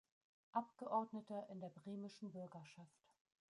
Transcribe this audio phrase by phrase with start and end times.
[0.53, 3.05] Abgeordneter in der Bremischen Bürgerschaft.